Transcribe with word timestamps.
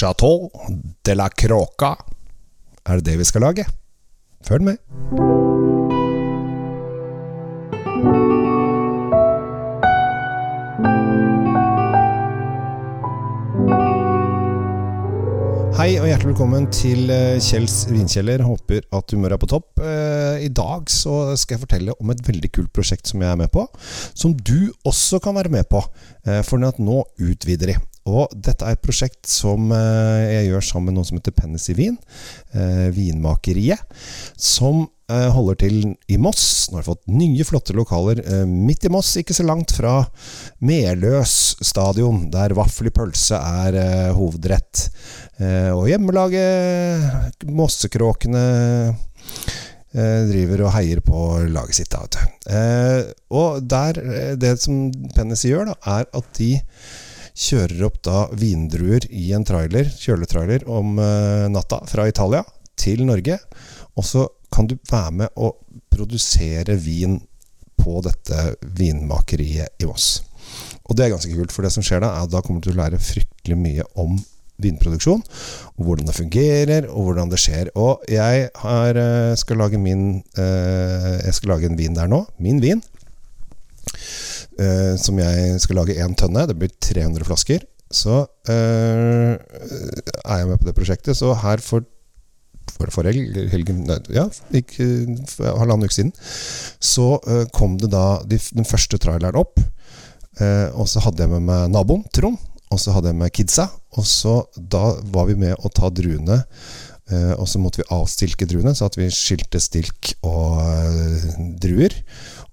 Chateau 0.00 0.48
de 1.04 1.12
la 1.12 1.28
Croca. 1.28 1.90
Er 2.88 3.00
det 3.00 3.04
det 3.04 3.18
vi 3.20 3.24
skal 3.28 3.42
lage? 3.44 3.66
Følg 4.48 4.64
med. 4.64 4.78
Hei 15.76 15.98
og 16.00 16.08
hjertelig 16.08 16.30
velkommen 16.30 16.70
til 16.72 17.12
eh, 17.12 17.36
Kjells 17.44 17.82
vinkjeller. 17.92 18.40
Håper 18.44 18.88
at 18.96 19.12
humøret 19.12 19.36
er 19.36 19.44
på 19.44 19.52
topp. 19.52 19.84
Eh, 19.84 20.46
I 20.46 20.48
dag 20.48 20.88
så 20.88 21.36
skal 21.36 21.58
jeg 21.58 21.66
fortelle 21.66 22.00
om 22.00 22.16
et 22.16 22.24
veldig 22.24 22.54
kult 22.56 22.72
prosjekt 22.72 23.12
som 23.12 23.20
jeg 23.20 23.34
er 23.34 23.40
med 23.44 23.52
på. 23.52 23.68
Som 24.16 24.32
du 24.32 24.72
også 24.80 25.20
kan 25.20 25.36
være 25.36 25.52
med 25.52 25.68
på. 25.68 25.84
Eh, 26.24 26.40
for 26.48 26.56
nå 26.56 27.04
utvider 27.20 27.74
de. 27.74 27.80
Og 28.08 28.32
dette 28.32 28.64
er 28.64 28.76
et 28.76 28.84
prosjekt 28.84 29.28
som 29.28 29.68
jeg 29.74 30.48
gjør 30.48 30.64
sammen 30.64 30.90
med 30.90 30.98
noen 30.98 31.08
som 31.10 31.18
heter 31.18 31.34
Pennesy 31.36 31.74
Vin. 31.76 31.98
Vinmakeriet. 32.96 33.84
Som 34.40 34.86
holder 35.10 35.58
til 35.60 35.76
i 36.08 36.16
Moss. 36.22 36.70
Nå 36.70 36.78
har 36.78 36.84
vi 36.84 36.88
fått 36.88 37.12
nye, 37.12 37.46
flotte 37.46 37.74
lokaler 37.76 38.22
midt 38.48 38.86
i 38.86 38.92
Moss, 38.94 39.12
ikke 39.20 39.36
så 39.36 39.44
langt 39.46 39.74
fra 39.76 39.98
Meløs 40.64 41.34
stadion, 41.66 42.28
der 42.32 42.54
vaffel 42.56 42.88
i 42.88 42.94
pølse 42.94 43.38
er 43.38 43.78
hovedrett. 44.16 44.88
Eh, 45.40 45.70
og 45.72 45.86
hjemmelaget 45.88 47.46
Mossekråkene 47.48 48.42
eh, 48.92 50.24
driver 50.28 50.66
og 50.66 50.74
heier 50.74 51.00
på 51.04 51.20
laget 51.48 51.78
sitt. 51.78 51.94
Da, 51.94 52.26
eh, 52.52 53.12
og 53.32 53.62
der, 53.64 54.00
det 54.40 54.58
som 54.60 54.90
Pennis 55.16 55.46
gjør, 55.48 55.72
da, 55.72 55.78
er 56.00 56.10
at 56.12 56.34
de 56.36 56.52
kjører 57.40 57.86
opp 57.88 58.00
da 58.04 58.26
vindruer 58.36 59.06
i 59.08 59.30
en 59.36 59.46
trailer, 59.48 59.88
kjøletrailer 59.88 60.66
om 60.68 60.98
natta 61.52 61.80
fra 61.88 62.04
Italia 62.10 62.42
til 62.76 63.06
Norge. 63.08 63.38
Og 63.96 64.04
så 64.04 64.26
kan 64.52 64.68
du 64.68 64.76
være 64.90 65.14
med 65.22 65.40
å 65.40 65.54
produsere 65.92 66.76
vin 66.80 67.18
på 67.80 68.00
dette 68.04 68.50
vinmakeriet 68.76 69.80
i 69.80 69.88
Voss. 69.88 70.18
Og 70.88 70.96
det 70.98 71.06
er 71.06 71.14
ganske 71.14 71.32
kult, 71.32 71.54
for 71.54 71.64
det 71.64 71.72
som 71.74 71.84
skjer 71.86 72.02
da, 72.02 72.12
er 72.12 72.26
at 72.26 72.32
da 72.32 72.42
kommer 72.44 72.60
du 72.60 72.68
til 72.68 72.76
å 72.76 72.82
lære 72.82 73.00
fryktelig 73.02 73.58
mye 73.58 73.86
om 74.00 74.18
vinproduksjon. 74.60 75.22
Og 75.78 75.86
hvordan 75.86 76.10
det 76.10 76.16
fungerer, 76.16 76.88
og 76.90 77.08
hvordan 77.08 77.30
det 77.32 77.40
skjer. 77.40 77.70
Og 77.78 78.04
jeg 78.10 78.48
har, 78.64 78.98
eh, 78.98 79.36
skal 79.40 79.62
lage 79.62 79.78
min 79.78 80.22
eh, 80.36 81.20
Jeg 81.24 81.34
skal 81.34 81.54
lage 81.54 81.66
en 81.66 81.78
vin 81.78 81.94
der 81.94 82.08
nå. 82.08 82.26
Min 82.38 82.60
vin. 82.60 82.82
Eh, 84.60 84.94
som 85.00 85.18
jeg 85.20 85.60
skal 85.62 85.80
lage 85.80 85.96
én 85.96 86.16
tønne. 86.18 86.46
Det 86.48 86.58
blir 86.58 86.72
300 86.80 87.26
flasker. 87.28 87.64
Så 87.90 88.22
er 88.46 89.40
jeg 89.40 90.46
med 90.46 90.60
på 90.60 90.68
det 90.68 90.76
prosjektet. 90.76 91.16
Så 91.18 91.32
her 91.34 91.62
for 91.64 91.86
for, 92.70 92.86
for 92.94 93.02
helgen 93.02 93.88
Ja, 94.14 94.28
gikk 94.54 94.76
halvannen 94.78 95.88
uke 95.88 95.96
siden. 95.96 96.12
Så 96.78 97.18
kom 97.56 97.74
det 97.80 97.90
da 97.90 98.20
de, 98.22 98.38
den 98.38 98.68
første 98.68 99.00
traileren 99.00 99.40
opp. 99.40 99.58
og 100.78 100.86
så 100.88 101.02
hadde 101.02 101.24
jeg 101.24 101.32
med 101.32 101.48
meg 101.48 101.72
naboen, 101.74 102.04
Trond. 102.14 102.38
Og 102.70 102.78
så 102.78 102.94
hadde 102.94 103.10
jeg 103.10 103.18
med 103.18 103.34
kidsa. 103.34 103.66
Og 103.98 104.06
så 104.06 104.36
da 104.54 104.94
var 105.10 105.26
vi 105.26 105.34
med 105.40 105.58
å 105.58 105.72
ta 105.74 105.90
druene. 105.90 106.44
Eh, 107.10 107.32
og 107.34 107.48
så 107.50 107.58
måtte 107.58 107.82
vi 107.82 107.88
avstilke 107.94 108.46
druene, 108.46 108.74
så 108.76 108.86
at 108.86 108.98
vi 108.98 109.08
skilte 109.10 109.60
stilk 109.62 110.12
og 110.26 110.60
eh, 110.62 111.40
druer. 111.62 111.96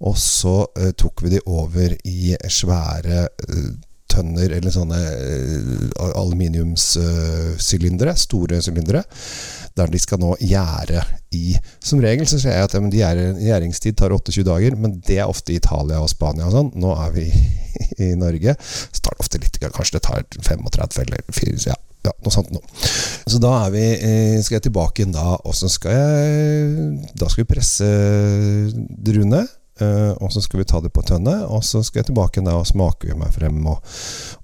Og 0.06 0.18
så 0.20 0.60
eh, 0.78 0.92
tok 0.98 1.24
vi 1.26 1.34
de 1.36 1.44
over 1.50 1.96
i 2.06 2.36
svære 2.54 3.24
eh, 3.26 3.70
tønner, 4.12 4.54
eller 4.58 4.74
sånne 4.74 5.00
eh, 5.00 5.88
aluminiumssylindere. 6.18 8.16
store 8.18 8.62
sylindere. 8.62 9.04
Der 9.78 9.88
de 9.94 10.00
skal 10.02 10.22
nå 10.22 10.36
gjære 10.42 11.04
i. 11.38 11.58
Som 11.84 12.02
regel 12.02 12.28
så 12.30 12.40
ser 12.42 12.58
jeg 12.58 12.70
at 12.70 12.74
ja, 12.98 13.12
gjæringstid 13.50 13.98
tar 13.98 14.14
28 14.14 14.46
dager, 14.48 14.78
men 14.78 15.02
det 15.08 15.20
er 15.20 15.30
ofte 15.30 15.54
i 15.54 15.60
Italia 15.62 16.02
og 16.02 16.10
Spania 16.14 16.48
og 16.48 16.56
sånn. 16.56 16.72
Nå 16.78 16.94
er 16.98 17.12
vi 17.18 17.28
i 18.08 18.14
Norge. 18.18 18.56
Så 18.62 19.02
tar 19.02 19.18
det 19.18 19.26
ofte 19.26 19.42
litt, 19.42 19.62
kanskje 19.66 19.98
det 19.98 20.06
tar 20.08 20.26
35 20.38 21.04
eller 21.06 21.22
4, 21.34 21.58
ja, 21.70 21.78
ja, 22.06 22.14
noe 22.24 22.34
sånt 22.34 22.52
nå. 22.54 22.62
Så 23.28 23.38
da 23.44 23.52
er 23.66 23.72
vi, 23.74 23.86
skal 24.46 24.60
jeg 24.60 24.68
tilbake 24.70 25.02
igjen 25.02 25.16
da, 25.16 25.36
og 25.42 25.54
så 25.58 25.68
skal 25.72 25.92
jeg 25.92 27.14
Da 27.20 27.28
skal 27.28 27.44
vi 27.44 27.52
presse 27.52 27.88
druene. 28.78 29.46
Uh, 29.78 30.16
og 30.26 30.32
så 30.34 30.42
skal 30.42 30.62
vi 30.62 30.66
ta 30.66 30.80
det 30.82 30.90
på 30.94 31.04
tønne, 31.06 31.34
og 31.54 31.62
så 31.66 31.84
skal 31.86 32.02
jeg 32.02 32.08
tilbake 32.10 32.42
og 32.50 32.66
smake 32.66 33.14
meg 33.18 33.30
frem 33.36 33.60
og 33.70 33.84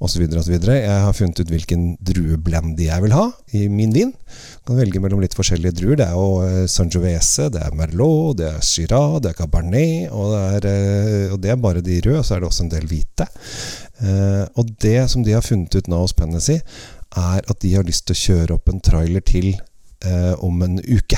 osv. 0.03 0.27
Jeg 0.29 0.83
har 0.85 1.15
funnet 1.17 1.41
ut 1.41 1.49
hvilken 1.49 1.87
drueblendy 2.05 2.85
jeg 2.85 3.05
vil 3.05 3.15
ha 3.17 3.25
i 3.57 3.65
min 3.71 3.95
vin. 3.95 4.11
Jeg 4.13 4.67
kan 4.69 4.77
velge 4.77 5.01
mellom 5.01 5.23
litt 5.23 5.33
forskjellige 5.37 5.79
druer. 5.79 5.97
Det 5.97 6.07
er 6.07 6.13
jo 6.13 6.29
uh, 6.45 6.59
Sangiovese, 6.69 7.49
det 7.53 7.63
er 7.65 7.73
Merlot, 7.77 8.37
det 8.43 8.51
er 8.51 8.61
Girard, 8.61 9.23
det 9.25 9.33
er 9.33 9.39
Cabernet, 9.41 10.13
og 10.13 10.35
det 10.35 10.69
er, 10.69 10.69
uh, 10.69 11.33
og 11.33 11.41
det 11.41 11.53
er 11.53 11.61
bare 11.65 11.85
de 11.85 11.99
røde, 12.05 12.21
og 12.21 12.27
så 12.27 12.37
er 12.37 12.43
det 12.43 12.51
også 12.51 12.67
en 12.67 12.73
del 12.75 12.89
hvite. 12.91 13.29
og 14.59 14.71
det 14.83 15.09
som 15.09 15.23
de 15.23 15.31
har 15.31 15.45
funnet 15.45 15.75
ut 15.75 15.87
nå 15.87 15.97
hos 16.01 16.13
Pennessy, 16.13 16.57
er 17.15 17.41
at 17.41 17.59
de 17.61 17.75
har 17.75 17.85
lyst 17.87 18.05
til 18.05 18.13
å 18.15 18.21
kjøre 18.21 18.57
opp 18.57 18.69
en 18.69 18.81
trailer 18.83 19.23
til 19.23 19.53
om 20.43 20.61
en 20.65 20.81
uke. 20.83 21.17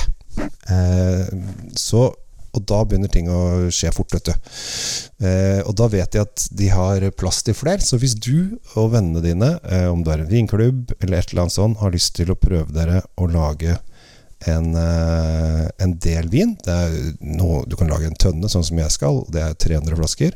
så 1.74 2.02
og 2.56 2.66
da 2.68 2.82
begynner 2.84 3.12
ting 3.12 3.28
å 3.32 3.68
skje 3.74 3.92
fort, 3.94 4.12
vet 4.16 4.30
du. 4.30 4.32
Eh, 5.26 5.60
og 5.62 5.74
da 5.78 5.88
vet 5.92 6.12
de 6.14 6.22
at 6.22 6.46
de 6.56 6.70
har 6.72 7.04
plass 7.18 7.42
til 7.46 7.56
flere. 7.56 7.84
Så 7.84 8.00
hvis 8.02 8.16
du 8.18 8.58
og 8.74 8.92
vennene 8.94 9.22
dine, 9.24 9.52
eh, 9.64 9.86
om 9.90 10.02
du 10.02 10.10
er 10.12 10.24
en 10.24 10.30
vinklubb 10.30 10.96
eller 11.00 11.18
et 11.18 11.32
eller 11.32 11.46
annet 11.46 11.56
sånt, 11.58 11.80
har 11.82 11.94
lyst 11.94 12.16
til 12.18 12.32
å 12.32 12.38
prøve 12.40 12.72
dere 12.74 13.02
å 13.20 13.28
lage 13.30 13.78
en, 14.46 14.74
eh, 14.76 15.68
en 15.78 15.94
del 15.98 16.28
vin 16.28 16.56
noe, 17.20 17.64
Du 17.66 17.76
kan 17.76 17.88
lage 17.88 18.06
en 18.06 18.14
tønne, 18.14 18.48
sånn 18.48 18.64
som 18.64 18.78
jeg 18.78 18.90
skal. 18.90 19.24
Det 19.30 19.42
er 19.42 19.54
300 19.54 19.96
flasker. 19.96 20.32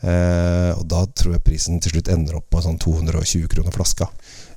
Eh, 0.00 0.72
og 0.78 0.86
da 0.88 1.04
tror 1.12 1.34
jeg 1.36 1.44
prisen 1.44 1.80
til 1.80 1.92
slutt 1.92 2.08
ender 2.08 2.38
opp 2.38 2.48
på 2.52 2.62
sånn 2.64 2.78
220 2.80 3.48
kroner 3.52 3.74
flaska. 3.74 4.08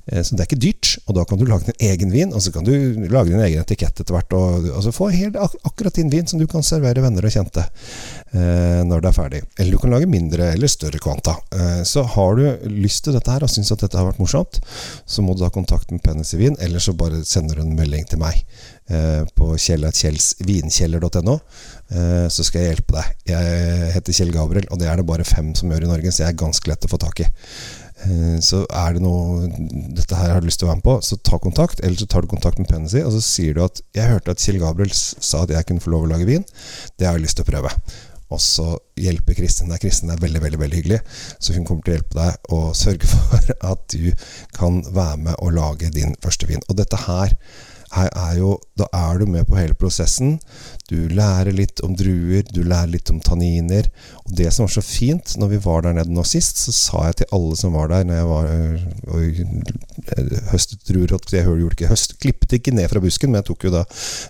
Eh, 0.06 0.22
så 0.22 0.36
det 0.36 0.44
er 0.44 0.48
ikke 0.50 0.60
dyrt, 0.60 0.90
og 1.06 1.16
da 1.18 1.24
kan 1.28 1.40
du 1.40 1.46
lage 1.48 1.70
din 1.70 1.88
egen 1.90 2.12
vin, 2.12 2.34
og 2.34 2.42
så 2.44 2.52
kan 2.54 2.66
du 2.66 2.72
lage 3.08 3.32
din 3.32 3.40
egen 3.40 3.62
etikett 3.62 4.00
etter 4.00 4.16
hvert. 4.16 4.36
Og 4.36 4.68
altså 4.74 4.92
få 4.94 5.10
helt 5.14 5.38
ak 5.40 5.56
akkurat 5.64 5.96
din 5.96 6.12
vin 6.12 6.28
som 6.28 6.40
du 6.40 6.46
kan 6.50 6.64
servere 6.66 7.02
venner 7.04 7.24
og 7.24 7.34
kjente 7.34 7.64
eh, 7.64 8.82
når 8.84 9.04
det 9.04 9.10
er 9.10 9.16
ferdig. 9.16 9.42
Eller 9.58 9.76
du 9.76 9.80
kan 9.82 9.94
lage 9.94 10.10
mindre 10.10 10.52
eller 10.52 10.70
større 10.70 11.00
kvanta. 11.02 11.36
Eh, 11.56 11.82
så 11.88 12.04
har 12.16 12.38
du 12.38 12.68
lyst 12.70 13.06
til 13.06 13.16
dette 13.16 13.32
her 13.32 13.46
og 13.46 13.52
syns 13.52 13.72
at 13.74 13.84
dette 13.84 13.98
har 13.98 14.08
vært 14.10 14.20
morsomt, 14.22 14.60
så 15.06 15.24
må 15.24 15.36
du 15.36 15.44
ha 15.46 15.52
kontakt 15.54 15.92
med 15.94 16.02
Pennis 16.04 16.34
i 16.36 16.42
Vin, 16.42 16.58
eller 16.60 16.82
så 16.82 16.96
bare 16.96 17.24
sender 17.28 17.58
du 17.58 17.64
en 17.64 17.76
melding 17.78 18.04
til 18.10 18.20
meg 18.22 18.42
eh, 18.90 19.22
på 19.38 19.54
kjellkjellsvinkjeller.no. 19.56 21.38
Eh, 21.94 22.26
så 22.32 22.44
skal 22.46 22.62
jeg 22.62 22.74
hjelpe 22.74 22.98
deg. 22.98 23.16
Jeg 23.34 23.94
heter 23.96 24.18
Kjell 24.18 24.34
Gabriel, 24.34 24.68
og 24.70 24.80
det 24.80 24.90
er 24.90 25.00
det 25.00 25.08
bare 25.08 25.26
fem 25.28 25.54
som 25.56 25.72
gjør 25.72 25.86
i 25.86 25.94
Norge, 25.94 26.12
så 26.12 26.24
jeg 26.24 26.34
er 26.34 26.44
ganske 26.44 26.70
lett 26.70 26.86
å 26.86 26.92
få 26.92 27.00
tak 27.00 27.24
i. 27.24 27.30
Eh, 28.04 28.38
så 28.44 28.62
er 28.68 28.96
det 28.96 29.02
noe 29.04 29.48
dette 29.96 30.18
her 30.18 30.34
har 30.34 30.42
du 30.42 30.48
lyst 30.48 30.60
til 30.60 30.68
å 30.68 30.72
være 30.72 30.80
med 30.82 30.86
på, 30.86 30.96
så 31.06 31.18
ta 31.24 31.40
kontakt. 31.42 31.82
Eller 31.82 31.98
så 32.00 32.08
tar 32.10 32.24
du 32.24 32.30
kontakt 32.30 32.60
med 32.60 32.68
Penny 32.70 33.04
og 33.04 33.12
så 33.16 33.22
sier 33.24 33.54
du 33.56 33.64
at 33.64 33.80
'Jeg 33.94 34.10
hørte 34.10 34.30
at 34.30 34.42
Kjell 34.42 34.60
Gabriel 34.60 34.92
sa 34.94 35.42
at 35.42 35.50
jeg 35.50 35.66
kunne 35.66 35.80
få 35.80 35.94
lov 35.94 36.04
å 36.04 36.12
lage 36.12 36.28
vin'. 36.28 36.44
Det 36.98 37.06
har 37.06 37.16
jeg 37.16 37.24
lyst 37.26 37.36
til 37.36 37.44
å 37.46 37.52
prøve. 37.52 37.70
Og 38.32 38.40
så 38.40 38.78
hjelper 38.96 39.34
Kristin 39.34 39.68
deg. 39.68 39.80
Kristin 39.80 40.10
er 40.10 40.16
veldig 40.16 40.40
veldig, 40.42 40.58
veldig 40.58 40.78
hyggelig. 40.80 41.00
Så 41.38 41.54
hun 41.54 41.64
kommer 41.64 41.82
til 41.82 41.94
å 41.94 41.96
hjelpe 41.98 42.18
deg 42.18 42.50
og 42.56 42.74
sørge 42.76 43.06
for 43.12 43.54
at 43.60 43.86
du 43.92 44.12
kan 44.56 44.82
være 44.94 45.16
med 45.16 45.34
og 45.38 45.52
lage 45.52 45.92
din 45.94 46.16
første 46.24 46.48
vin. 46.50 46.64
Og 46.68 46.76
dette 46.76 46.96
her 47.06 47.36
her 47.94 48.10
er 48.10 48.38
jo, 48.38 48.54
da 48.78 48.86
er 48.96 49.20
du 49.20 49.26
med 49.30 49.46
på 49.48 49.56
hele 49.58 49.76
prosessen. 49.78 50.38
Du 50.90 50.96
lærer 51.14 51.54
litt 51.54 51.80
om 51.86 51.94
druer, 51.96 52.42
du 52.50 52.62
lærer 52.66 52.90
litt 52.94 53.10
om 53.12 53.20
tanniner. 53.22 53.88
Og 54.24 54.34
det 54.38 54.50
som 54.54 54.66
var 54.66 54.74
så 54.74 54.82
fint 54.84 55.36
når 55.40 55.52
vi 55.52 55.60
var 55.64 55.84
der 55.86 55.96
nede 55.98 56.14
nå 56.14 56.24
sist, 56.26 56.58
så 56.64 56.74
sa 56.74 57.04
jeg 57.08 57.20
til 57.20 57.36
alle 57.38 57.58
som 57.60 57.76
var 57.76 57.92
der 57.92 58.08
når 58.08 58.18
jeg 58.20 58.30
var 58.30 58.50
og 59.14 60.40
høstet 60.52 60.88
druer 60.88 61.14
Jeg 61.14 61.44
gjorde 61.46 61.76
ikke 61.76 61.92
høst, 61.92 62.16
klippet 62.22 62.58
ikke 62.58 62.74
ned 62.74 62.90
fra 62.90 63.02
busken, 63.02 63.30
men 63.30 63.42
jeg 63.42 63.50
tok 63.52 63.68
jo 63.68 63.74
da 63.76 63.84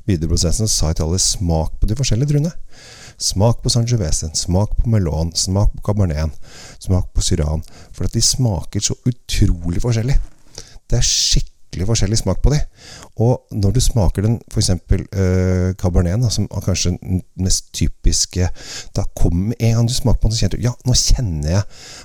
videre 0.09 0.33
prosessen. 0.33 0.69
og 0.69 0.75
sa 0.75 0.93
jeg 0.93 1.01
til 1.01 1.09
alle 1.09 1.23
smak 1.23 1.81
på 1.81 1.89
de 1.89 1.97
forskjellige 1.99 2.35
druene. 2.35 2.53
Smak 3.21 3.63
på 3.63 3.71
Sangiovese, 3.71 4.29
smak 4.35 4.77
på 4.77 4.91
Melon, 4.91 5.31
smak 5.39 5.73
på 5.77 5.87
Cabernet, 5.87 6.35
smak 6.83 7.13
på 7.15 7.23
Syran. 7.23 7.63
For 7.95 8.05
at 8.09 8.15
de 8.15 8.21
smaker 8.21 8.83
så 8.83 8.97
utrolig 9.07 9.83
forskjellig. 9.83 10.19
Det 10.91 10.99
er 10.99 11.07
skikkelig 11.07 11.54
skikkelig 11.75 11.89
forskjellig 11.91 12.19
smak 12.21 12.41
på 12.43 12.53
de. 12.55 12.61
Og 13.23 13.55
når 13.55 13.75
du 13.75 13.81
smaker 13.83 14.25
den, 14.27 14.39
f.eks. 14.53 14.71
Uh, 14.71 15.75
caberneten, 15.81 16.31
som 16.31 16.47
er 16.47 16.65
kanskje 16.65 16.95
den 17.01 17.23
mest 17.41 17.73
typiske 17.75 18.49
Da 18.95 19.05
kommer 19.17 19.55
en 19.59 19.77
gang 19.79 19.89
du 19.89 19.95
smaker 19.95 20.21
på 20.21 20.31
den, 20.31 20.37
så 20.37 20.45
kjenner 20.45 20.59
du 20.59 20.67
Ja, 20.67 20.75
nå 20.87 20.95
kjenner 20.99 21.51
jeg 21.51 21.63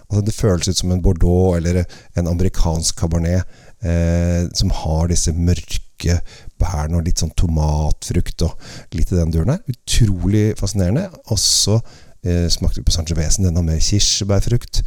altså 0.09 0.21
Det 0.25 0.35
føles 0.35 0.69
ut 0.69 0.79
som 0.79 0.93
en 0.93 1.01
Bordeaux 1.03 1.57
eller 1.57 1.83
en 2.17 2.29
amerikansk 2.31 2.99
cabernet 2.99 3.45
uh, 3.85 4.49
som 4.57 4.73
har 4.81 5.09
disse 5.11 5.33
mørke 5.35 6.19
bærene 6.59 6.99
og 6.99 7.07
litt 7.07 7.21
sånn 7.21 7.33
tomatfrukt 7.37 8.45
og 8.47 8.69
litt 8.95 9.11
i 9.11 9.17
den 9.17 9.33
duren 9.33 9.53
der. 9.53 9.73
Utrolig 9.73 10.45
fascinerende. 10.59 11.09
Og 11.27 11.39
så 11.41 11.79
Eh, 12.19 12.49
smakte 12.51 12.83
på 12.83 12.91
Sangiovesen, 12.91 13.45
den 13.47 13.55
har 13.55 13.63
mer 13.63 13.79
kirsebærfrukt. 13.79 14.81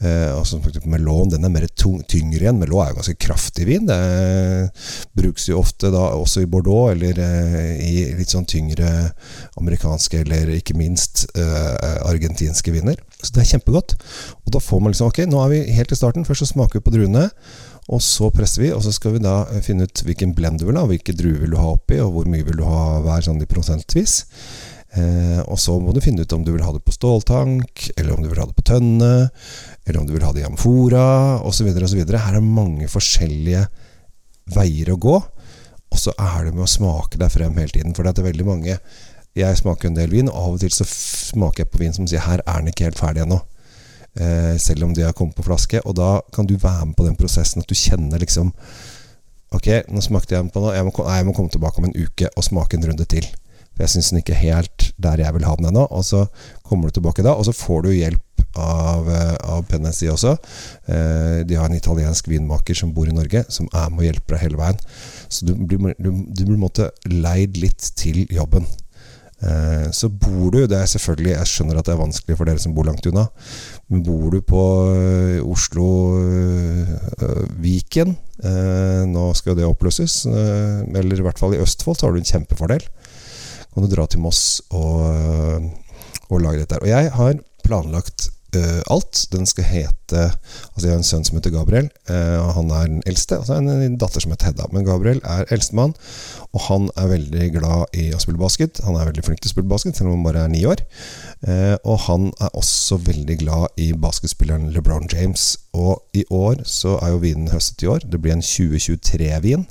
Eh, 0.00 0.30
og 0.32 0.46
så 0.48 0.56
smakte 0.56 0.80
på 0.80 0.88
Melon, 0.88 1.28
den 1.28 1.44
er 1.44 1.52
mer 1.52 1.66
tung, 1.76 2.00
tyngre 2.08 2.46
igjen. 2.46 2.60
Melon 2.60 2.84
er 2.84 2.92
jo 2.94 3.00
ganske 3.00 3.18
kraftig 3.20 3.66
vin. 3.68 3.88
Det 3.90 4.70
brukes 5.18 5.50
jo 5.50 5.60
ofte 5.60 5.92
da 5.92 6.06
også 6.16 6.44
i 6.44 6.48
Bordeaux, 6.48 6.94
eller 6.94 7.20
eh, 7.20 7.74
i 7.84 8.06
litt 8.16 8.32
sånn 8.32 8.48
tyngre 8.48 9.10
amerikanske, 9.60 10.22
eller 10.24 10.54
ikke 10.56 10.78
minst 10.78 11.26
eh, 11.36 11.98
argentinske 12.08 12.72
viner. 12.72 12.96
Så 13.20 13.34
det 13.34 13.44
er 13.44 13.52
kjempegodt. 13.54 13.98
Og 14.46 14.54
da 14.54 14.62
får 14.64 14.80
man 14.80 14.94
liksom 14.94 15.10
Ok, 15.10 15.24
nå 15.28 15.40
er 15.42 15.52
vi 15.52 15.64
helt 15.76 15.92
i 15.92 15.98
starten. 15.98 16.24
Først 16.24 16.46
så 16.46 16.54
smaker 16.54 16.80
vi 16.80 16.86
på 16.86 16.94
druene. 16.96 17.28
Og 17.90 18.02
så 18.04 18.28
presser 18.30 18.62
vi, 18.62 18.72
og 18.74 18.84
så 18.84 18.92
skal 18.94 19.16
vi 19.16 19.22
da 19.24 19.42
eh, 19.50 19.62
finne 19.64 19.88
ut 19.88 20.02
hvilken 20.06 20.34
blend 20.36 20.60
du 20.62 20.68
vil 20.68 20.78
ha, 20.78 20.86
hvilke 20.86 21.14
druer 21.16 21.40
vil 21.42 21.56
du 21.56 21.58
ha 21.58 21.72
oppi, 21.74 21.98
og 22.02 22.12
hvor 22.14 22.28
mye 22.30 22.46
vil 22.46 22.60
du 22.60 22.66
ha 22.68 23.00
hver 23.04 23.24
sånn 23.26 23.42
prosentvis. 23.50 24.22
Eh, 24.90 25.40
og 25.46 25.58
så 25.62 25.76
må 25.78 25.92
du 25.94 26.00
finne 26.02 26.24
ut 26.24 26.32
om 26.34 26.42
du 26.42 26.50
vil 26.50 26.64
ha 26.66 26.72
det 26.74 26.82
på 26.82 26.94
ståltank, 26.94 27.90
eller 27.96 28.14
om 28.14 28.24
du 28.24 28.30
vil 28.30 28.40
ha 28.42 28.46
det 28.48 28.56
på 28.58 28.66
tønne, 28.72 29.12
eller 29.84 30.00
om 30.00 30.08
du 30.08 30.14
vil 30.16 30.24
ha 30.26 30.32
det 30.34 30.42
i 30.42 30.48
amfora, 30.48 31.04
osv. 31.46 31.70
osv. 31.70 32.00
Her 32.10 32.40
er 32.40 32.42
mange 32.44 32.90
forskjellige 32.90 33.66
veier 34.50 34.90
å 34.90 34.98
gå. 34.98 35.20
Og 35.90 35.98
så 35.98 36.14
er 36.14 36.46
det 36.46 36.54
med 36.54 36.66
å 36.66 36.70
smake 36.70 37.18
deg 37.18 37.32
frem 37.34 37.56
hele 37.58 37.74
tiden. 37.74 37.94
For 37.94 38.06
det 38.06 38.18
er 38.18 38.30
veldig 38.30 38.46
mange 38.46 38.76
Jeg 39.38 39.58
smaker 39.60 39.86
en 39.86 39.94
del 39.94 40.10
vin, 40.10 40.26
og 40.26 40.36
av 40.36 40.54
og 40.56 40.58
til 40.58 40.72
så 40.74 40.82
smaker 40.82 41.62
jeg 41.62 41.70
på 41.70 41.78
vin 41.78 41.92
som 41.94 42.06
sier 42.10 42.18
'her 42.18 42.40
er 42.42 42.58
den 42.58 42.72
ikke 42.72 42.88
helt 42.88 42.98
ferdig 42.98 43.22
ennå' 43.22 43.38
eh, 44.18 44.58
selv 44.58 44.84
om 44.84 44.94
de 44.94 45.02
har 45.02 45.12
kommet 45.12 45.36
på 45.36 45.44
flaske. 45.46 45.80
Og 45.86 45.94
da 45.94 46.20
kan 46.34 46.46
du 46.46 46.56
være 46.56 46.86
med 46.86 46.96
på 46.96 47.06
den 47.06 47.16
prosessen 47.16 47.62
at 47.62 47.68
du 47.68 47.74
kjenner 47.74 48.18
liksom 48.18 48.52
Ok, 49.52 49.66
nå 49.90 49.98
smakte 50.00 50.36
jeg 50.36 50.44
den 50.44 50.50
på 50.50 50.60
noe. 50.62 50.74
Jeg 50.76 50.84
må, 50.86 50.92
nei, 50.94 51.16
jeg 51.16 51.26
må 51.26 51.32
komme 51.34 51.50
tilbake 51.50 51.78
om 51.78 51.88
en 51.88 51.96
uke 51.96 52.28
og 52.36 52.44
smake 52.44 52.76
en 52.76 52.84
runde 52.86 53.04
til. 53.04 53.26
Jeg 53.80 53.92
syns 53.94 54.10
den 54.12 54.20
ikke 54.22 54.36
er 54.36 54.44
helt 54.44 54.90
der 55.00 55.22
jeg 55.24 55.36
vil 55.36 55.46
ha 55.48 55.54
den 55.58 55.70
ennå. 55.70 55.86
Og 55.90 56.04
så 56.06 56.26
kommer 56.66 56.88
du 56.88 56.98
tilbake 56.98 57.24
da, 57.26 57.34
og 57.34 57.48
så 57.48 57.56
får 57.56 57.86
du 57.86 57.94
hjelp 57.94 58.30
av, 58.56 59.08
eh, 59.10 59.36
av 59.42 59.62
Penesi 59.68 60.08
også. 60.10 60.36
Eh, 60.86 61.44
de 61.46 61.54
har 61.54 61.68
en 61.68 61.76
italiensk 61.76 62.28
vinmaker 62.28 62.74
som 62.76 62.92
bor 62.94 63.08
i 63.08 63.14
Norge, 63.14 63.44
som 63.48 63.68
er 63.72 63.90
med 63.90 63.98
og 63.98 64.04
hjelper 64.08 64.34
deg 64.36 64.44
hele 64.44 64.60
veien. 64.60 64.78
Så 65.28 65.46
du 65.46 65.54
blir, 65.54 65.94
du, 65.98 66.10
du 66.26 66.44
blir 66.44 66.90
leid 67.06 67.56
litt 67.60 67.92
til 67.96 68.26
jobben. 68.30 68.66
Eh, 69.40 69.90
så 69.96 70.10
bor 70.12 70.50
du 70.52 70.66
Det 70.68 70.76
er 70.76 70.84
selvfølgelig 70.84 71.30
Jeg 71.32 71.48
skjønner 71.48 71.78
at 71.80 71.86
det 71.88 71.94
er 71.94 72.04
vanskelig 72.04 72.36
for 72.36 72.44
dere 72.44 72.60
som 72.60 72.74
bor 72.76 72.84
langt 72.84 73.06
unna. 73.08 73.24
Men 73.88 74.02
bor 74.04 74.30
du 74.34 74.40
på 74.44 74.62
Oslo-Viken 75.48 76.28
eh, 78.44 79.04
Nå 79.08 79.34
skal 79.38 79.56
det 79.56 79.64
oppløses. 79.64 80.26
Eller 80.26 81.16
i 81.16 81.24
hvert 81.24 81.40
fall 81.40 81.54
i 81.56 81.62
Østfold 81.62 81.96
så 81.96 82.06
har 82.06 82.12
du 82.12 82.20
en 82.20 82.32
kjempefordel. 82.34 82.82
Kan 83.74 83.86
du 83.86 83.92
dra 83.92 84.06
til 84.10 84.22
Moss 84.24 84.60
og, 84.74 85.70
og 86.28 86.42
lage 86.42 86.62
dette 86.62 86.76
her. 86.76 86.84
Og 86.84 86.90
jeg 86.90 87.14
har 87.16 87.40
planlagt 87.64 88.30
uh, 88.56 88.80
alt. 88.90 89.26
Den 89.32 89.46
skal 89.46 89.64
hete 89.64 90.22
Altså 90.74 90.86
Jeg 90.86 90.92
har 90.92 90.98
en 91.00 91.06
sønn 91.06 91.24
som 91.26 91.38
heter 91.38 91.52
Gabriel. 91.54 91.88
Uh, 92.10 92.50
han 92.56 92.70
er 92.74 92.88
den 92.90 93.02
eldste. 93.06 93.38
Og 93.38 93.46
så 93.46 93.56
har 93.56 93.62
en 93.62 93.98
datter 94.00 94.22
som 94.22 94.34
heter 94.34 94.50
Hedda. 94.50 94.68
Men 94.74 94.86
Gabriel 94.88 95.22
er 95.24 95.46
eldstemann, 95.54 95.94
og 96.50 96.66
han 96.66 96.90
er 96.98 97.12
veldig 97.12 97.50
glad 97.58 97.96
i 97.98 98.10
å 98.14 98.20
spille 98.22 98.40
basket. 98.40 98.82
Han 98.86 98.98
er 98.98 99.10
veldig 99.10 99.24
flink 99.26 99.42
til 99.42 99.50
å 99.50 99.54
spille 99.54 99.70
basket, 99.70 99.96
selv 99.96 100.10
om 100.10 100.18
han 100.18 100.26
bare 100.26 100.44
er 100.44 100.52
ni 100.52 100.64
år. 100.68 100.84
Uh, 101.46 101.76
og 101.84 102.04
han 102.08 102.28
er 102.40 102.58
også 102.58 103.00
veldig 103.06 103.40
glad 103.44 103.80
i 103.80 103.90
basketspilleren 103.94 104.70
LeBron 104.74 105.10
James. 105.12 105.52
Og 105.76 106.00
i 106.16 106.26
år 106.30 106.64
så 106.68 106.98
er 107.00 107.14
jo 107.14 107.24
vinen 107.24 107.50
høstet 107.54 107.86
i 107.86 107.90
år. 107.92 108.06
Det 108.06 108.22
blir 108.22 108.36
en 108.36 108.46
2023-vin. 108.46 109.66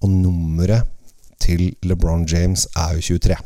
Og 0.00 0.08
nummeret 0.08 0.88
til 1.42 1.70
LeBron 1.86 2.26
James 2.28 2.66
er 2.76 2.98
jo 2.98 3.18
23. 3.18 3.38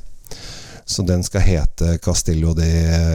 Så 0.85 1.03
den 1.09 1.23
skal 1.25 1.45
hete 1.47 1.97
Castillo 2.05 2.53
de 2.57 2.69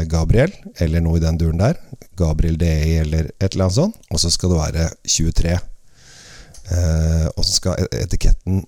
Gabriel, 0.09 0.53
eller 0.81 1.03
noe 1.05 1.19
i 1.19 1.23
den 1.23 1.37
duren 1.37 1.61
der. 1.61 1.77
Gabriel 2.17 2.57
DI 2.57 2.97
eller 3.03 3.29
et 3.37 3.51
eller 3.51 3.67
annet 3.67 3.77
sånt. 3.77 3.99
Og 4.09 4.21
så 4.21 4.31
skal 4.33 4.53
det 4.53 4.63
være 4.63 4.89
23. 5.05 5.53
Eh, 6.69 7.27
og 7.35 7.45
så 7.45 7.55
skal 7.55 7.87
etiketten 7.97 8.65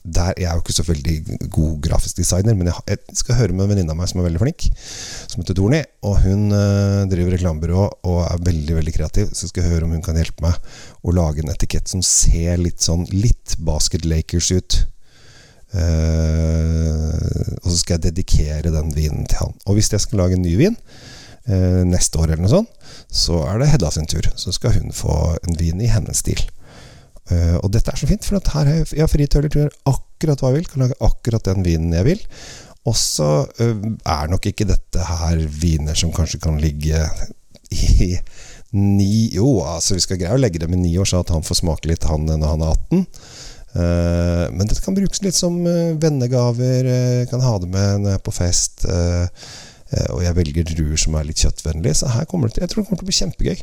der 0.00 0.32
Jeg 0.38 0.46
er 0.48 0.56
jo 0.56 0.62
ikke 0.62 0.72
så 0.72 0.84
veldig 0.86 1.14
god 1.52 1.72
grafisk 1.84 2.16
designer, 2.16 2.54
men 2.56 2.70
jeg, 2.70 2.98
skal 3.18 3.36
høre 3.36 3.52
med 3.52 3.66
en 3.66 3.72
venninne 3.74 3.92
av 3.92 3.98
meg 3.98 4.08
som 4.08 4.22
er 4.22 4.30
veldig 4.30 4.40
flink, 4.40 4.64
som 5.28 5.42
heter 5.42 5.58
Torny. 5.58 5.82
Og 6.08 6.14
hun 6.24 6.46
eh, 6.56 7.02
driver 7.10 7.36
reklamebyrå 7.36 7.82
og 8.08 8.20
er 8.24 8.46
veldig 8.46 8.78
veldig 8.78 8.94
kreativ, 8.96 9.34
så 9.36 9.50
skal 9.50 9.66
jeg 9.66 9.74
høre 9.74 9.84
om 9.84 9.92
hun 9.92 10.04
kan 10.04 10.16
hjelpe 10.16 10.46
meg 10.46 10.56
å 11.04 11.14
lage 11.14 11.44
en 11.44 11.52
etikett 11.52 11.92
som 11.92 12.00
ser 12.00 12.56
litt 12.62 12.80
sånn 12.80 13.04
litt 13.12 13.58
Basket 13.60 14.08
Lakers 14.08 14.50
ut. 14.56 14.78
Uh, 15.70 17.58
og 17.62 17.68
så 17.70 17.76
skal 17.78 17.96
jeg 17.96 18.08
dedikere 18.08 18.72
den 18.74 18.90
vinen 18.96 19.26
til 19.30 19.38
han. 19.44 19.56
Og 19.66 19.78
hvis 19.78 19.92
jeg 19.92 20.02
skal 20.02 20.24
lage 20.24 20.38
en 20.38 20.42
ny 20.42 20.56
vin 20.58 20.76
uh, 20.76 21.82
neste 21.86 22.18
år, 22.18 22.32
eller 22.32 22.46
noe 22.46 22.54
sånt, 22.56 22.72
så 23.10 23.44
er 23.46 23.60
det 23.60 23.70
Hedda 23.72 23.92
sin 23.94 24.08
tur. 24.10 24.26
Så 24.34 24.54
skal 24.56 24.74
hun 24.78 24.94
få 24.94 25.36
en 25.38 25.58
vin 25.60 25.82
i 25.82 25.90
hennes 25.90 26.24
stil. 26.24 26.42
Uh, 27.30 27.60
og 27.60 27.70
dette 27.74 27.92
er 27.92 28.00
så 28.00 28.10
fint, 28.10 28.26
for 28.26 28.40
her 28.40 28.72
har 28.72 28.80
jeg, 28.80 28.90
jeg 28.96 29.04
har 29.04 29.12
fri 29.12 29.28
tøyler 29.30 29.52
til 29.52 29.62
å 29.62 29.66
gjøre 29.68 29.94
akkurat 29.94 30.42
hva 30.42 30.50
jeg 30.50 30.60
vil. 30.60 30.72
Kan 30.72 30.86
lage 30.86 31.00
akkurat 31.10 31.52
den 31.52 31.66
vinen 31.66 31.94
jeg 31.94 32.08
vil. 32.08 32.26
Og 32.88 32.96
så 32.96 33.28
er 33.60 34.30
nok 34.32 34.46
ikke 34.48 34.66
dette 34.66 35.04
her 35.04 35.42
viner 35.52 35.98
som 35.98 36.14
kanskje 36.16 36.40
kan 36.42 36.56
ligge 36.62 37.02
i 37.70 38.14
ni 38.70 39.28
Jo, 39.34 39.60
altså 39.66 39.96
vi 39.96 40.02
skal 40.04 40.18
greie 40.20 40.36
å 40.36 40.40
legge 40.40 40.62
dem 40.62 40.74
i 40.76 40.80
ni 40.80 40.92
år, 40.98 41.08
så 41.08 41.22
at 41.24 41.32
han 41.34 41.44
får 41.46 41.60
smake 41.62 41.90
litt, 41.90 42.06
han 42.06 42.28
når 42.28 42.52
han 42.52 42.64
er 42.64 42.76
18. 42.76 43.06
Uh, 43.70 44.50
men 44.50 44.66
dette 44.66 44.82
kan 44.82 44.96
brukes 44.96 45.22
litt 45.22 45.36
som 45.36 45.60
uh, 45.62 45.94
vennegaver. 46.00 46.86
Uh, 46.86 47.26
kan 47.30 47.42
ha 47.44 47.54
det 47.62 47.70
med 47.70 48.02
når 48.02 48.14
jeg 48.14 48.20
er 48.20 48.24
på 48.26 48.34
fest. 48.34 48.86
og 49.90 50.20
jeg 50.22 50.36
velger 50.36 50.66
druer 50.68 50.98
som 51.02 51.16
er 51.18 51.24
litt 51.26 51.40
kjøttvennlige. 51.42 51.98
Så 51.98 52.10
her 52.14 52.26
kommer 52.30 52.46
det 52.46 52.56
til, 52.56 52.62
jeg 52.62 52.70
tror 52.72 52.82
det 52.82 52.88
kommer 52.88 53.00
til 53.00 53.06
å 53.06 53.10
bli 53.10 53.20
kjempegøy. 53.20 53.62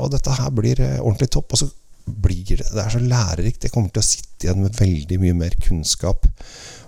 og 0.00 0.06
dette 0.14 0.36
her 0.38 0.54
blir 0.56 0.80
ordentlig 1.02 1.28
topp. 1.36 1.52
Og 1.52 1.60
så 1.60 1.68
blir 2.04 2.56
det 2.56 2.70
Det 2.72 2.80
er 2.80 2.94
så 2.94 3.00
lærerikt. 3.00 3.64
Jeg 3.64 3.72
kommer 3.72 3.92
til 3.92 4.00
å 4.00 4.06
sitte 4.06 4.46
igjen 4.46 4.62
med 4.64 4.80
veldig 4.80 5.20
mye 5.20 5.36
mer 5.36 5.56
kunnskap. 5.60 6.24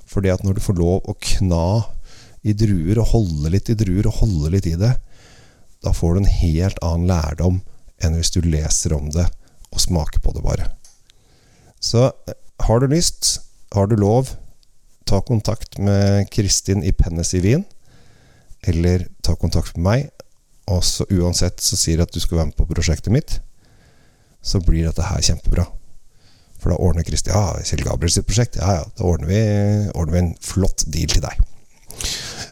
Fordi 0.09 0.33
at 0.33 0.45
når 0.45 0.57
du 0.57 0.65
får 0.65 0.79
lov 0.81 1.05
å 1.05 1.17
kna 1.21 1.85
i 2.47 2.55
druer, 2.57 3.01
og 3.03 3.13
holde 3.13 3.53
litt 3.53 3.69
i 3.69 3.77
druer, 3.77 4.09
og 4.09 4.23
holde 4.23 4.55
litt 4.55 4.69
i 4.71 4.77
det, 4.79 4.95
da 5.85 5.93
får 5.93 6.15
du 6.15 6.23
en 6.23 6.35
helt 6.41 6.81
annen 6.85 7.11
lærdom 7.11 7.61
enn 8.05 8.17
hvis 8.17 8.33
du 8.35 8.41
leser 8.45 8.97
om 8.97 9.11
det 9.13 9.27
og 9.73 9.83
smaker 9.83 10.23
på 10.25 10.33
det 10.37 10.45
bare. 10.45 10.71
Så 11.87 12.11
har 12.67 12.81
du 12.81 12.89
lyst, 12.91 13.39
har 13.75 13.87
du 13.87 13.97
lov, 14.01 14.33
ta 15.07 15.21
kontakt 15.23 15.79
med 15.79 16.27
Kristin 16.35 16.83
i 16.83 16.93
Pennes 16.93 17.35
i 17.37 17.43
Wien. 17.45 17.65
Eller 18.67 19.07
ta 19.23 19.37
kontakt 19.39 19.77
med 19.79 19.87
meg. 19.87 20.09
Og 20.67 20.83
så 20.83 21.07
uansett 21.15 21.63
så 21.63 21.79
sier 21.79 22.01
jeg 22.01 22.09
at 22.09 22.15
du 22.15 22.23
skal 22.23 22.41
være 22.41 22.51
med 22.51 22.59
på 22.59 22.67
prosjektet 22.67 23.13
mitt, 23.15 23.37
så 24.43 24.59
blir 24.63 24.89
dette 24.89 25.05
her 25.07 25.23
kjempebra. 25.23 25.69
For 26.59 26.73
da 26.73 26.81
ordner 26.83 27.07
Kristin 27.07 27.37
Ja, 27.37 27.61
Kjell 27.63 27.85
Gabriel 27.87 28.11
sitt 28.11 28.27
prosjekt. 28.27 28.59
Ja, 28.59 28.81
ja, 28.81 28.85
da 28.99 29.07
ordner 29.07 29.31
vi, 29.31 29.41
ordner 29.95 30.17
vi 30.17 30.23
en 30.25 30.33
flott 30.43 30.83
deal 30.91 31.13
til 31.13 31.23
deg. 31.23 31.39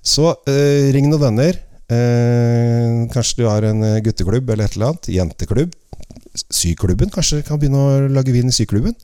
Så 0.05 0.31
eh, 0.51 0.93
ring 0.95 1.09
noen 1.11 1.25
venner. 1.25 1.59
Eh, 1.91 3.03
kanskje 3.11 3.41
du 3.41 3.49
har 3.49 3.67
en 3.67 3.83
gutteklubb 4.05 4.55
eller 4.55 4.69
et 4.69 4.79
eller 4.79 4.93
annet. 4.93 5.11
Jenteklubb. 5.17 5.75
Syklubben 6.35 7.13
kanskje 7.15 7.45
kan 7.47 7.61
begynne 7.63 7.79
å 7.81 8.09
lage 8.11 8.35
vin 8.35 8.51
i 8.51 8.55
syklubben. 8.55 8.97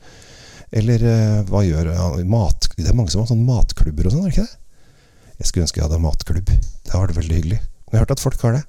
Eller 0.71 1.03
uh, 1.03 1.41
hva 1.49 1.65
gjør 1.67 1.91
ja, 1.91 2.07
mat, 2.31 2.69
Det 2.77 2.87
er 2.87 2.95
mange 2.95 3.11
som 3.11 3.23
har 3.23 3.31
sånne 3.31 3.47
matklubber 3.47 4.07
og 4.07 4.15
sånn, 4.15 4.25
er 4.27 4.31
det 4.31 4.37
ikke 4.37 4.47
det? 4.47 4.57
Jeg 5.41 5.49
skulle 5.49 5.65
ønske 5.65 5.81
jeg 5.81 5.87
hadde 5.87 6.03
matklubb. 6.03 6.51
Det 6.51 6.93
har 6.93 7.07
vært 7.07 7.17
veldig 7.17 7.37
hyggelig. 7.39 7.57
Men 7.91 7.97
jeg 7.97 7.99
har 7.99 8.05
hørt 8.05 8.13
at 8.13 8.23
folk 8.23 8.43
har 8.45 8.53
det. 8.55 8.61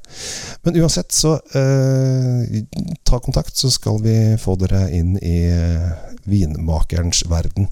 Men 0.64 0.78
uansett, 0.82 1.12
så 1.14 1.36
uh, 1.36 2.86
ta 3.06 3.20
kontakt, 3.22 3.54
så 3.60 3.70
skal 3.70 4.00
vi 4.02 4.16
få 4.40 4.56
dere 4.58 4.86
inn 4.96 5.12
i 5.20 5.36
uh, 5.52 5.92
vinmakerens 6.26 7.22
verden. 7.30 7.68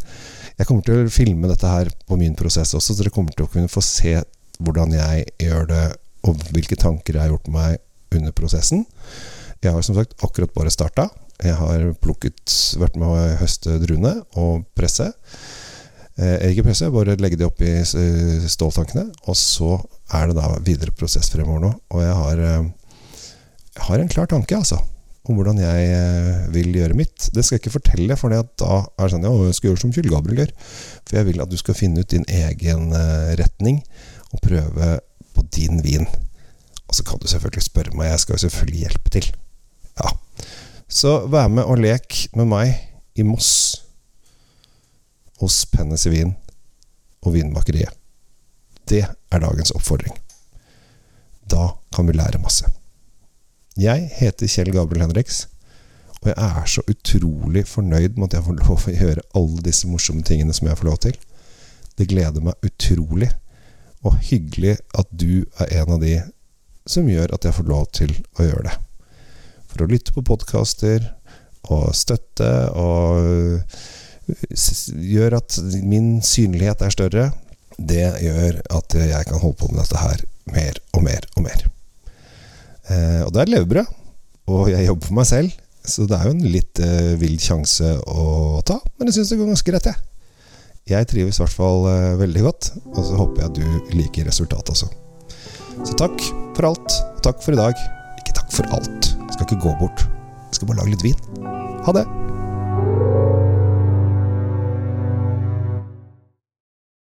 Jeg 0.61 0.69
kommer 0.69 0.85
til 0.85 1.07
å 1.07 1.11
filme 1.11 1.49
dette 1.51 1.73
her 1.73 1.91
på 2.07 2.21
min 2.21 2.37
prosess 2.39 2.75
også, 2.77 2.93
så 2.93 3.01
dere 3.01 3.15
kommer 3.15 3.35
til 3.35 3.49
å 3.49 3.51
kunne 3.51 3.73
få 3.73 3.83
se 3.83 4.19
hvordan 4.61 4.93
jeg 4.95 5.27
gjør 5.41 5.69
det, 5.73 5.85
og 6.29 6.43
hvilke 6.53 6.77
tanker 6.79 7.17
jeg 7.17 7.25
har 7.25 7.33
gjort 7.33 7.51
meg 7.51 7.81
under 8.15 8.35
prosessen. 8.37 8.85
Jeg 9.61 9.75
har 9.77 9.85
som 9.85 9.97
sagt 9.99 10.15
akkurat 10.25 10.53
bare 10.57 10.73
starta. 10.73 11.11
Jeg 11.41 11.57
har 11.57 11.83
plukket, 12.01 12.53
vært 12.81 12.97
med 13.01 13.09
å 13.09 13.41
høste 13.41 13.77
druene 13.83 14.15
og 14.41 14.65
presse. 14.77 15.11
Eh, 16.21 16.51
ikke 16.51 16.67
presse, 16.67 16.89
bare 16.93 17.17
legge 17.21 17.39
de 17.41 17.47
oppi 17.47 17.69
eh, 17.81 18.47
ståltankene. 18.49 19.07
Og 19.29 19.37
så 19.37 19.75
er 20.17 20.31
det 20.31 20.37
da 20.39 20.55
videre 20.65 20.95
prosess 20.97 21.29
fremover 21.33 21.65
nå. 21.65 21.73
Og 21.93 22.05
jeg 22.05 22.17
har, 22.21 22.41
eh, 22.47 22.71
jeg 23.77 23.85
har 23.89 24.03
en 24.03 24.13
klar 24.13 24.31
tanke, 24.33 24.57
altså. 24.57 24.81
Om 25.29 25.37
hvordan 25.37 25.61
jeg 25.61 25.91
eh, 25.93 26.47
vil 26.57 26.73
gjøre 26.81 26.97
mitt. 26.97 27.29
Det 27.33 27.45
skal 27.45 27.59
jeg 27.59 27.65
ikke 27.65 27.77
fortelle, 27.77 28.17
for 28.21 28.33
da 28.33 28.41
er 28.41 29.05
det 29.05 29.13
sånn 29.13 29.29
Ja, 29.29 29.35
jeg 29.49 29.59
skal 29.59 29.71
gjøre 29.71 29.83
som 29.85 29.93
Kjell 29.97 30.11
Gabriel 30.13 30.45
gjør. 30.45 30.57
For 31.05 31.21
jeg 31.21 31.29
vil 31.29 31.45
at 31.45 31.53
du 31.53 31.61
skal 31.61 31.77
finne 31.79 32.01
ut 32.01 32.17
din 32.17 32.25
egen 32.29 32.97
retning, 33.41 33.85
og 34.33 34.41
prøve 34.45 34.91
på 35.37 35.47
din 35.53 35.85
vin. 35.85 36.09
Og 36.89 36.97
så 36.97 37.05
kan 37.07 37.21
du 37.21 37.29
selvfølgelig 37.29 37.69
spørre 37.69 37.95
meg. 37.95 38.09
Jeg 38.15 38.25
skal 38.25 38.37
jo 38.37 38.45
selvfølgelig 38.49 38.85
hjelpe 38.89 39.15
til. 39.15 39.31
Så 40.91 41.11
vær 41.31 41.47
med 41.47 41.69
og 41.71 41.79
lek 41.79 42.17
med 42.35 42.49
meg 42.51 42.73
i 43.15 43.23
Moss 43.23 43.51
hos 45.39 45.63
Pennes 45.71 46.03
i 46.09 46.11
Vin 46.11 46.33
og 47.23 47.37
Vinmakeriet. 47.37 47.95
Det 48.91 49.05
er 49.07 49.43
dagens 49.45 49.71
oppfordring. 49.71 50.17
Da 51.47 51.69
kan 51.95 52.11
vi 52.11 52.17
lære 52.19 52.43
masse. 52.43 52.67
Jeg 53.79 54.11
heter 54.19 54.51
Kjell 54.51 54.73
Gabriel 54.75 55.07
Henriks, 55.07 55.45
og 56.21 56.33
jeg 56.33 56.37
er 56.43 56.67
så 56.67 56.83
utrolig 56.91 57.65
fornøyd 57.71 58.19
med 58.19 58.27
at 58.27 58.41
jeg 58.41 58.49
får 58.49 58.59
lov 58.59 58.91
å 58.91 58.99
gjøre 58.99 59.27
alle 59.39 59.65
disse 59.71 59.89
morsomme 59.89 60.27
tingene 60.27 60.57
som 60.57 60.69
jeg 60.69 60.83
får 60.83 60.91
lov 60.91 61.01
til. 61.07 61.17
Det 61.95 62.11
gleder 62.11 62.43
meg 62.43 62.67
utrolig, 62.67 63.31
og 64.03 64.19
hyggelig 64.27 64.81
at 64.99 65.09
du 65.15 65.47
er 65.63 65.71
en 65.81 65.97
av 65.97 66.03
de 66.03 66.19
som 66.89 67.09
gjør 67.09 67.37
at 67.37 67.47
jeg 67.47 67.61
får 67.61 67.71
lov 67.71 67.91
til 67.95 68.17
å 68.41 68.51
gjøre 68.51 68.67
det. 68.67 68.79
For 69.71 69.85
å 69.85 69.91
lytte 69.91 70.15
på 70.15 70.25
podkaster 70.27 71.05
og 71.71 71.91
støtte 71.97 72.51
og 72.79 73.63
gjør 74.31 75.39
at 75.41 75.59
min 75.87 76.19
synlighet 76.25 76.83
er 76.87 76.95
større, 76.95 77.31
det 77.81 78.07
gjør 78.23 78.61
at 78.77 78.97
jeg 78.99 79.29
kan 79.29 79.41
holde 79.41 79.59
på 79.61 79.71
med 79.71 79.81
dette 79.83 80.01
her 80.01 80.23
mer 80.51 80.79
og 80.95 81.05
mer 81.07 81.27
og 81.37 81.45
mer. 81.47 81.65
Eh, 82.91 83.23
og 83.25 83.33
det 83.35 83.43
er 83.43 83.53
levebrød, 83.55 83.91
og 84.51 84.71
jeg 84.73 84.87
jobber 84.89 85.11
for 85.11 85.19
meg 85.21 85.29
selv, 85.31 85.59
så 85.87 86.07
det 86.09 86.17
er 86.19 86.29
jo 86.29 86.37
en 86.37 86.53
litt 86.57 86.83
eh, 86.85 87.13
vill 87.21 87.39
sjanse 87.41 87.93
å 88.11 88.61
ta, 88.67 88.81
men 88.99 89.09
jeg 89.11 89.21
syns 89.21 89.33
det 89.33 89.41
går 89.41 89.53
ganske 89.53 89.73
greit, 89.73 89.91
jeg. 89.93 90.07
Jeg 90.91 91.07
trives 91.11 91.39
i 91.39 91.45
hvert 91.45 91.55
fall 91.55 91.87
eh, 91.93 92.19
veldig 92.21 92.45
godt, 92.49 92.73
og 92.91 93.01
så 93.07 93.21
håper 93.21 93.45
jeg 93.45 93.53
at 93.53 93.61
du 93.61 93.97
liker 94.01 94.29
resultatet 94.31 94.75
også. 94.75 94.91
Så 95.87 95.97
takk 96.01 96.19
for 96.57 96.73
alt. 96.73 97.01
Takk 97.25 97.41
for 97.45 97.57
i 97.57 97.61
dag. 97.61 97.89
Ikke 98.21 98.37
takk 98.37 98.53
for 98.53 98.77
alt. 98.77 99.15
Skal 99.41 99.57
ikke 99.57 99.69
gå 99.69 99.77
bort. 99.81 100.03
Jeg 100.51 100.59
skal 100.59 100.69
bare 100.69 100.83
lage 100.83 100.93
litt 100.93 101.05
vin. 101.07 101.21
Ha 101.87 101.93
det. 101.97 102.05